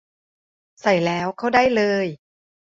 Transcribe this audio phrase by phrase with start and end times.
[0.81, 2.05] ใส่แล้วเข้าได้เลย